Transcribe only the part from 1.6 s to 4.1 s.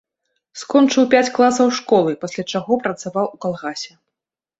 школы, пасля чаго працаваў у калгасе.